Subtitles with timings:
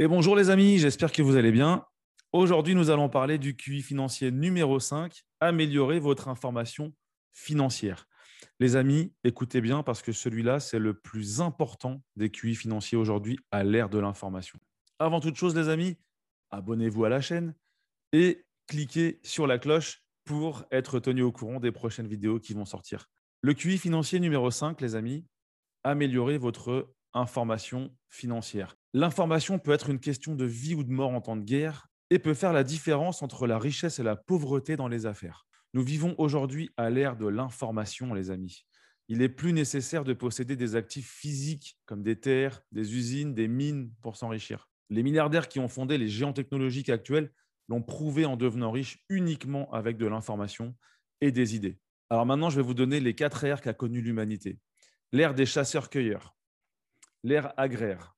[0.00, 1.86] Et bonjour les amis, j'espère que vous allez bien.
[2.32, 6.92] Aujourd'hui, nous allons parler du QI financier numéro 5, améliorer votre information
[7.30, 8.08] financière.
[8.58, 13.38] Les amis, écoutez bien parce que celui-là, c'est le plus important des QI financiers aujourd'hui
[13.52, 14.58] à l'ère de l'information.
[14.98, 15.96] Avant toute chose, les amis,
[16.50, 17.54] abonnez-vous à la chaîne
[18.12, 22.64] et cliquez sur la cloche pour être tenu au courant des prochaines vidéos qui vont
[22.64, 23.06] sortir.
[23.42, 25.24] Le QI financier numéro 5, les amis,
[25.84, 28.74] améliorer votre information financière.
[28.96, 32.20] L'information peut être une question de vie ou de mort en temps de guerre et
[32.20, 35.48] peut faire la différence entre la richesse et la pauvreté dans les affaires.
[35.72, 38.64] Nous vivons aujourd'hui à l'ère de l'information, les amis.
[39.08, 43.48] Il est plus nécessaire de posséder des actifs physiques comme des terres, des usines, des
[43.48, 44.68] mines pour s'enrichir.
[44.90, 47.32] Les milliardaires qui ont fondé les géants technologiques actuels
[47.68, 50.72] l'ont prouvé en devenant riches uniquement avec de l'information
[51.20, 51.80] et des idées.
[52.10, 54.60] Alors maintenant, je vais vous donner les quatre ères qu'a connues l'humanité.
[55.10, 56.36] L'ère des chasseurs-cueilleurs,
[57.24, 58.14] l'ère agraire,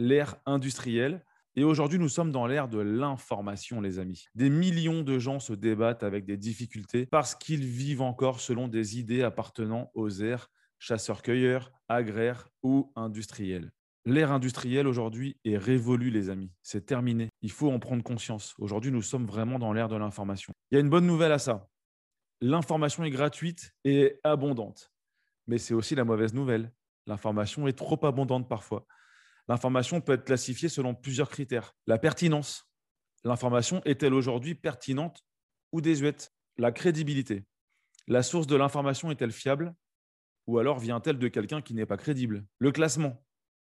[0.00, 1.24] l'ère industrielle.
[1.56, 4.26] Et aujourd'hui, nous sommes dans l'ère de l'information, les amis.
[4.34, 8.98] Des millions de gens se débattent avec des difficultés parce qu'ils vivent encore selon des
[8.98, 13.70] idées appartenant aux ères chasseurs-cueilleurs, agraires ou industriels.
[14.06, 16.50] L'ère industrielle aujourd'hui est révolue, les amis.
[16.62, 17.28] C'est terminé.
[17.42, 18.54] Il faut en prendre conscience.
[18.58, 20.54] Aujourd'hui, nous sommes vraiment dans l'ère de l'information.
[20.70, 21.68] Il y a une bonne nouvelle à ça.
[22.40, 24.90] L'information est gratuite et abondante.
[25.46, 26.72] Mais c'est aussi la mauvaise nouvelle.
[27.06, 28.86] L'information est trop abondante parfois.
[29.50, 31.74] L'information peut être classifiée selon plusieurs critères.
[31.88, 32.70] La pertinence.
[33.24, 35.26] L'information est-elle aujourd'hui pertinente
[35.72, 36.32] ou désuète?
[36.56, 37.48] La crédibilité.
[38.06, 39.74] La source de l'information est-elle fiable?
[40.46, 42.46] Ou alors vient-elle de quelqu'un qui n'est pas crédible?
[42.60, 43.26] Le classement.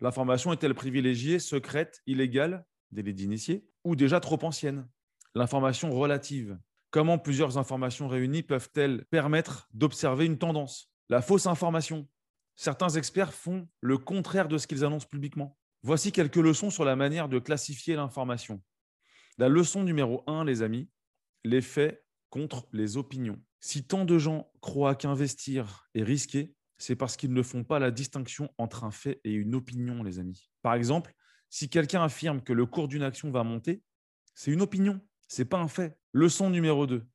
[0.00, 4.88] L'information est-elle privilégiée, secrète, illégale, délai d'initié, ou déjà trop ancienne
[5.34, 6.58] L'information relative.
[6.88, 10.90] Comment plusieurs informations réunies peuvent-elles permettre d'observer une tendance?
[11.10, 12.08] La fausse information.
[12.56, 15.57] Certains experts font le contraire de ce qu'ils annoncent publiquement.
[15.82, 18.60] Voici quelques leçons sur la manière de classifier l'information.
[19.38, 20.90] La leçon numéro 1, les amis,
[21.44, 23.40] les faits contre les opinions.
[23.60, 27.90] Si tant de gens croient qu'investir est risqué, c'est parce qu'ils ne font pas la
[27.90, 30.50] distinction entre un fait et une opinion, les amis.
[30.62, 31.14] Par exemple,
[31.48, 33.82] si quelqu'un affirme que le cours d'une action va monter,
[34.34, 35.98] c'est une opinion, c'est pas un fait.
[36.12, 37.06] Leçon numéro 2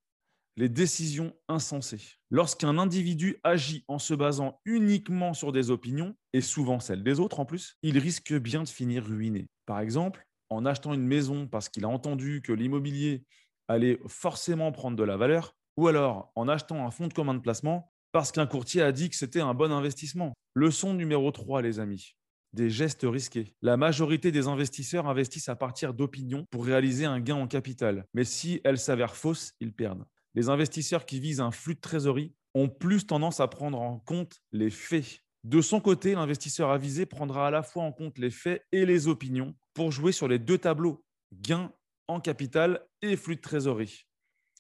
[0.56, 2.18] les décisions insensées.
[2.30, 7.40] Lorsqu'un individu agit en se basant uniquement sur des opinions, et souvent celles des autres
[7.40, 9.48] en plus, il risque bien de finir ruiné.
[9.66, 13.24] Par exemple, en achetant une maison parce qu'il a entendu que l'immobilier
[13.68, 17.40] allait forcément prendre de la valeur, ou alors en achetant un fonds de commun de
[17.40, 20.34] placement parce qu'un courtier a dit que c'était un bon investissement.
[20.54, 22.16] Leçon numéro 3, les amis.
[22.54, 23.56] Des gestes risqués.
[23.64, 28.06] La majorité des investisseurs investissent à partir d'opinions pour réaliser un gain en capital.
[28.14, 30.06] Mais si elles s'avèrent fausses, ils perdent
[30.36, 34.42] les investisseurs qui visent un flux de trésorerie ont plus tendance à prendre en compte
[34.52, 35.22] les faits.
[35.44, 39.08] De son côté, l'investisseur avisé prendra à la fois en compte les faits et les
[39.08, 41.72] opinions pour jouer sur les deux tableaux, gains
[42.08, 44.08] en capital et flux de trésorerie.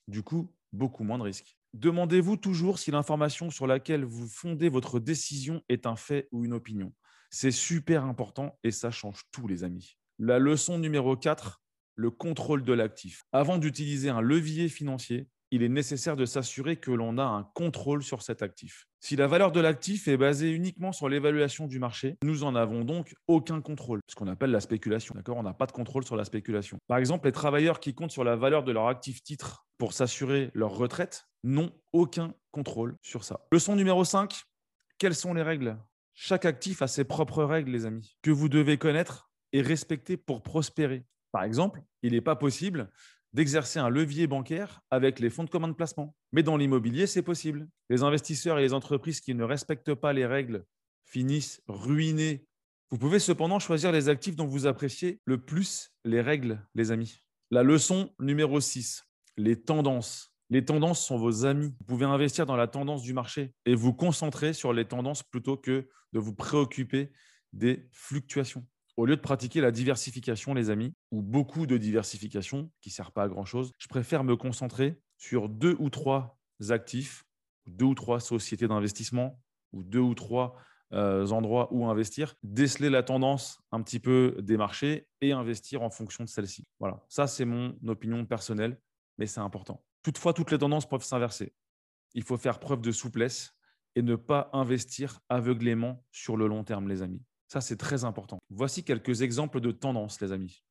[0.07, 1.57] Du coup, beaucoup moins de risques.
[1.73, 6.53] Demandez-vous toujours si l'information sur laquelle vous fondez votre décision est un fait ou une
[6.53, 6.94] opinion.
[7.29, 9.97] C'est super important et ça change tout, les amis.
[10.19, 11.63] La leçon numéro 4,
[11.95, 13.23] le contrôle de l'actif.
[13.31, 18.01] Avant d'utiliser un levier financier, il est nécessaire de s'assurer que l'on a un contrôle
[18.01, 18.87] sur cet actif.
[18.99, 22.83] Si la valeur de l'actif est basée uniquement sur l'évaluation du marché, nous en avons
[22.83, 25.13] donc aucun contrôle, ce qu'on appelle la spéculation.
[25.13, 25.37] D'accord?
[25.37, 26.79] On n'a pas de contrôle sur la spéculation.
[26.87, 30.49] Par exemple, les travailleurs qui comptent sur la valeur de leur actif titre pour s'assurer
[30.55, 33.41] leur retraite n'ont aucun contrôle sur ça.
[33.51, 34.33] Leçon numéro 5,
[34.97, 35.77] quelles sont les règles?
[36.15, 40.41] Chaque actif a ses propres règles, les amis, que vous devez connaître et respecter pour
[40.41, 41.05] prospérer.
[41.31, 42.89] Par exemple, il n'est pas possible
[43.33, 46.16] d'exercer un levier bancaire avec les fonds de commande placement.
[46.31, 47.67] Mais dans l'immobilier, c'est possible.
[47.89, 50.66] Les investisseurs et les entreprises qui ne respectent pas les règles
[51.05, 52.45] finissent ruinés.
[52.89, 57.21] Vous pouvez cependant choisir les actifs dont vous appréciez le plus les règles, les amis.
[57.49, 59.03] La leçon numéro 6,
[59.38, 60.31] les tendances.
[60.50, 61.75] Les tendances sont vos amis.
[61.79, 65.57] Vous pouvez investir dans la tendance du marché et vous concentrer sur les tendances plutôt
[65.57, 67.11] que de vous préoccuper
[67.51, 68.65] des fluctuations.
[68.95, 73.12] Au lieu de pratiquer la diversification, les amis, ou beaucoup de diversification qui ne sert
[73.12, 76.38] pas à grand-chose, je préfère me concentrer sur deux ou trois
[76.69, 77.25] actifs,
[77.66, 79.40] deux ou trois sociétés d'investissement,
[79.72, 80.56] ou deux ou trois
[80.94, 85.90] euh, endroits où investir, déceler la tendance un petit peu des marchés et investir en
[85.90, 86.68] fonction de celle-ci.
[86.80, 88.80] Voilà, ça c'est mon opinion personnelle,
[89.18, 89.84] mais c'est important.
[90.04, 91.54] Toutefois, toutes les tendances peuvent s'inverser.
[92.13, 93.56] Il faut faire preuve de souplesse
[93.95, 97.24] et ne pas investir aveuglément sur le long terme, les amis.
[97.53, 98.39] Ça, c'est très important.
[98.50, 100.63] Voici quelques exemples de tendances, les amis.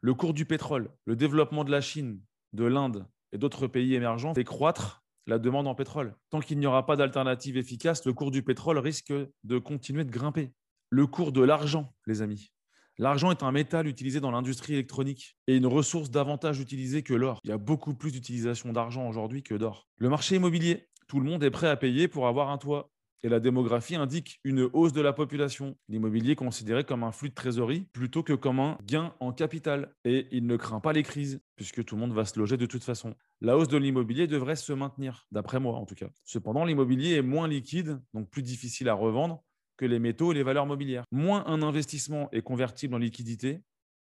[0.00, 2.22] Le cours du pétrole, le développement de la Chine,
[2.54, 6.16] de l'Inde et d'autres pays émergents fait croître la demande en pétrole.
[6.30, 9.12] Tant qu'il n'y aura pas d'alternative efficace, le cours du pétrole risque
[9.44, 10.54] de continuer de grimper.
[10.88, 12.50] Le cours de l'argent, les amis.
[12.96, 17.40] L'argent est un métal utilisé dans l'industrie électronique et une ressource davantage utilisée que l'or.
[17.44, 19.86] Il y a beaucoup plus d'utilisation d'argent aujourd'hui que d'or.
[19.98, 22.90] Le marché immobilier, tout le monde est prêt à payer pour avoir un toit.
[23.24, 25.76] Et la démographie indique une hausse de la population.
[25.88, 29.94] L'immobilier est considéré comme un flux de trésorerie plutôt que comme un gain en capital.
[30.04, 32.66] Et il ne craint pas les crises, puisque tout le monde va se loger de
[32.66, 33.14] toute façon.
[33.40, 36.08] La hausse de l'immobilier devrait se maintenir, d'après moi en tout cas.
[36.24, 39.44] Cependant, l'immobilier est moins liquide, donc plus difficile à revendre
[39.76, 41.04] que les métaux et les valeurs mobilières.
[41.12, 43.62] Moins un investissement est convertible en liquidité,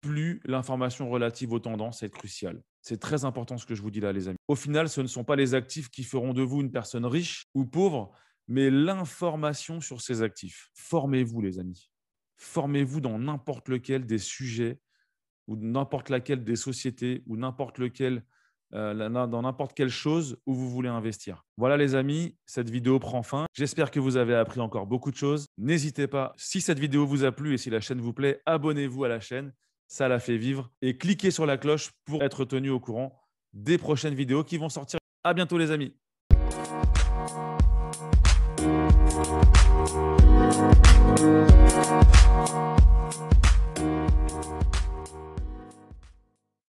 [0.02, 2.62] plus l'information relative aux tendances est cruciale.
[2.82, 4.38] C'est très important ce que je vous dis là, les amis.
[4.48, 7.48] Au final, ce ne sont pas les actifs qui feront de vous une personne riche
[7.54, 8.14] ou pauvre,
[8.48, 10.70] mais l'information sur ces actifs.
[10.74, 11.90] Formez-vous, les amis.
[12.38, 14.80] Formez-vous dans n'importe lequel des sujets
[15.48, 18.24] ou n'importe laquelle des sociétés ou n'importe lequel
[18.74, 21.46] euh, dans n'importe quelle chose où vous voulez investir.
[21.56, 23.46] Voilà les amis, cette vidéo prend fin.
[23.54, 25.48] J'espère que vous avez appris encore beaucoup de choses.
[25.58, 29.06] N'hésitez pas, si cette vidéo vous a plu et si la chaîne vous plaît, abonnez-vous
[29.06, 29.54] à la chaîne,
[29.88, 30.70] ça la fait vivre.
[30.82, 33.18] Et cliquez sur la cloche pour être tenu au courant
[33.54, 35.00] des prochaines vidéos qui vont sortir.
[35.24, 35.96] À bientôt les amis.
[38.68, 38.92] Thank
[42.92, 42.97] you.